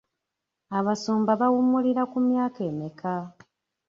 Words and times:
Abasumba 0.77 1.31
bawummulira 1.41 2.03
ku 2.11 2.17
myaka 2.27 2.59
emeka? 2.69 3.13